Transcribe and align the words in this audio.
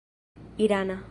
irana 0.57 0.99